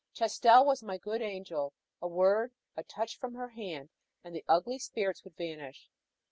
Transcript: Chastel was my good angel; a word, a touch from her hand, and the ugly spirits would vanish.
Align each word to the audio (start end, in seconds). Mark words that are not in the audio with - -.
Chastel 0.15 0.65
was 0.65 0.81
my 0.81 0.97
good 0.97 1.21
angel; 1.21 1.73
a 2.01 2.07
word, 2.07 2.53
a 2.75 2.81
touch 2.83 3.19
from 3.19 3.35
her 3.35 3.49
hand, 3.49 3.89
and 4.23 4.33
the 4.33 4.43
ugly 4.49 4.79
spirits 4.79 5.23
would 5.23 5.37
vanish. 5.37 5.91